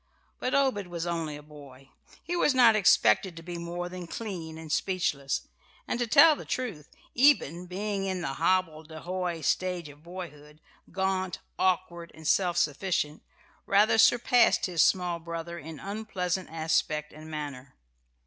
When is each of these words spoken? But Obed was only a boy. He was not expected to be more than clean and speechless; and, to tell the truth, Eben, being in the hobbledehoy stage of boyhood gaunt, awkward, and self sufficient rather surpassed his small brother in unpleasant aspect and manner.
But 0.39 0.55
Obed 0.55 0.87
was 0.87 1.05
only 1.05 1.35
a 1.35 1.43
boy. 1.43 1.89
He 2.23 2.35
was 2.35 2.55
not 2.55 2.75
expected 2.75 3.37
to 3.37 3.43
be 3.43 3.59
more 3.59 3.87
than 3.87 4.07
clean 4.07 4.57
and 4.57 4.71
speechless; 4.71 5.47
and, 5.87 5.99
to 5.99 6.07
tell 6.07 6.35
the 6.35 6.43
truth, 6.43 6.89
Eben, 7.15 7.67
being 7.67 8.05
in 8.05 8.21
the 8.21 8.33
hobbledehoy 8.39 9.41
stage 9.41 9.89
of 9.89 10.01
boyhood 10.03 10.59
gaunt, 10.91 11.37
awkward, 11.59 12.11
and 12.15 12.27
self 12.27 12.57
sufficient 12.57 13.21
rather 13.67 13.99
surpassed 13.99 14.65
his 14.65 14.81
small 14.81 15.19
brother 15.19 15.59
in 15.59 15.79
unpleasant 15.79 16.49
aspect 16.49 17.13
and 17.13 17.29
manner. 17.29 17.75